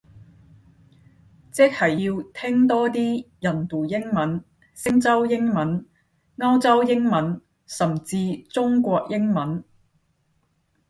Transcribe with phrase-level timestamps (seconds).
[1.51, 4.43] 即係要聽多啲印度英文，
[4.73, 5.85] 星洲英文，
[6.37, 9.63] 歐洲英文，甚至中國英文